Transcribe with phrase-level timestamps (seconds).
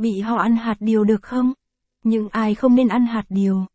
[0.00, 1.52] Bị ho ăn hạt điều được không?
[2.04, 3.66] Nhưng ai không nên ăn hạt điều?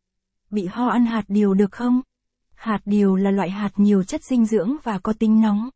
[0.49, 2.01] Bị ho ăn hạt điều được không?
[2.55, 5.69] Hạt điều là loại hạt nhiều chất dinh dưỡng và có tính nóng.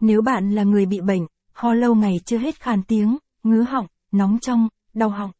[0.00, 3.86] Nếu bạn là người bị bệnh, ho lâu ngày chưa hết khàn tiếng, ngứa họng,
[4.12, 5.30] nóng trong, đau họng.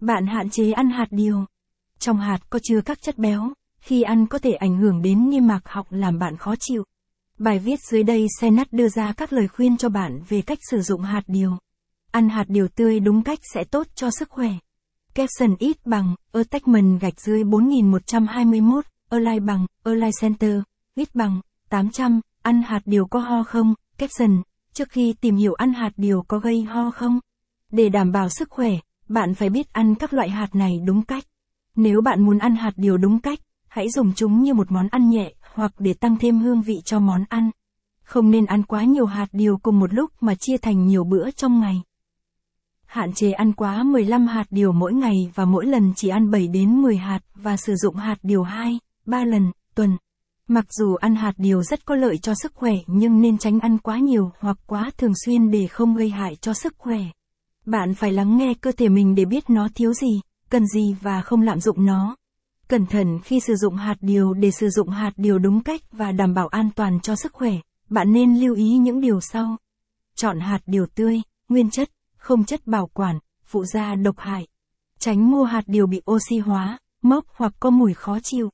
[0.00, 1.44] Bạn hạn chế ăn hạt điều.
[1.98, 5.46] Trong hạt có chứa các chất béo, khi ăn có thể ảnh hưởng đến niêm
[5.46, 6.84] mạc họng làm bạn khó chịu.
[7.38, 10.82] Bài viết dưới đây Senat đưa ra các lời khuyên cho bạn về cách sử
[10.82, 11.56] dụng hạt điều.
[12.14, 14.48] Ăn hạt điều tươi đúng cách sẽ tốt cho sức khỏe.
[15.14, 20.60] Capson ít bằng, attachment gạch dưới 4121, align bằng, align center,
[20.94, 25.72] ít bằng, 800, ăn hạt điều có ho không, caption trước khi tìm hiểu ăn
[25.72, 27.20] hạt điều có gây ho không.
[27.72, 28.70] Để đảm bảo sức khỏe,
[29.08, 31.24] bạn phải biết ăn các loại hạt này đúng cách.
[31.76, 33.38] Nếu bạn muốn ăn hạt điều đúng cách,
[33.68, 36.98] hãy dùng chúng như một món ăn nhẹ, hoặc để tăng thêm hương vị cho
[36.98, 37.50] món ăn.
[38.04, 41.30] Không nên ăn quá nhiều hạt điều cùng một lúc mà chia thành nhiều bữa
[41.30, 41.82] trong ngày.
[42.94, 46.48] Hạn chế ăn quá 15 hạt điều mỗi ngày và mỗi lần chỉ ăn 7
[46.48, 49.96] đến 10 hạt và sử dụng hạt điều 2, 3 lần, tuần.
[50.48, 53.78] Mặc dù ăn hạt điều rất có lợi cho sức khỏe nhưng nên tránh ăn
[53.78, 56.98] quá nhiều hoặc quá thường xuyên để không gây hại cho sức khỏe.
[57.66, 61.22] Bạn phải lắng nghe cơ thể mình để biết nó thiếu gì, cần gì và
[61.22, 62.16] không lạm dụng nó.
[62.68, 66.12] Cẩn thận khi sử dụng hạt điều để sử dụng hạt điều đúng cách và
[66.12, 67.52] đảm bảo an toàn cho sức khỏe,
[67.90, 69.56] bạn nên lưu ý những điều sau.
[70.16, 71.88] Chọn hạt điều tươi, nguyên chất,
[72.24, 74.46] không chất bảo quản, phụ gia độc hại.
[74.98, 78.50] Tránh mua hạt điều bị oxy hóa, mốc hoặc có mùi khó chịu.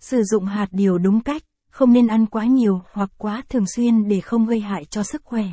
[0.00, 4.08] Sử dụng hạt điều đúng cách, không nên ăn quá nhiều hoặc quá thường xuyên
[4.08, 5.44] để không gây hại cho sức khỏe.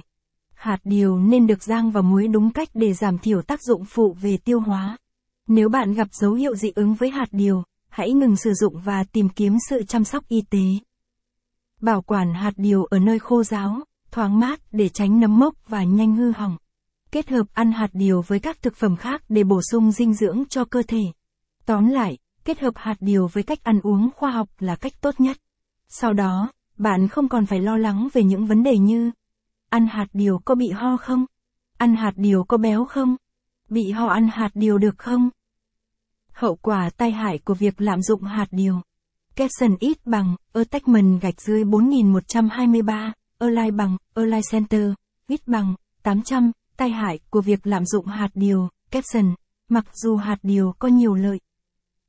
[0.54, 4.16] Hạt điều nên được rang vào muối đúng cách để giảm thiểu tác dụng phụ
[4.22, 4.98] về tiêu hóa.
[5.48, 9.04] Nếu bạn gặp dấu hiệu dị ứng với hạt điều, hãy ngừng sử dụng và
[9.04, 10.66] tìm kiếm sự chăm sóc y tế.
[11.82, 13.80] Bảo quản hạt điều ở nơi khô ráo,
[14.12, 16.58] thoáng mát để tránh nấm mốc và nhanh hư hỏng.
[17.12, 20.44] Kết hợp ăn hạt điều với các thực phẩm khác để bổ sung dinh dưỡng
[20.50, 21.04] cho cơ thể.
[21.66, 25.20] Tóm lại, kết hợp hạt điều với cách ăn uống khoa học là cách tốt
[25.20, 25.38] nhất.
[25.88, 29.12] Sau đó, bạn không còn phải lo lắng về những vấn đề như
[29.72, 31.26] ăn hạt điều có bị ho không?
[31.78, 33.16] Ăn hạt điều có béo không?
[33.70, 35.30] Bị ho ăn hạt điều được không?
[36.32, 38.82] Hậu quả tai hại của việc lạm dụng hạt điều.
[39.36, 44.92] Capson ít bằng, attachment gạch dưới 4123, align bằng, align center,
[45.28, 49.36] ít bằng, 800, tai hại của việc lạm dụng hạt điều, capson.
[49.70, 51.40] Mặc dù hạt điều có nhiều lợi,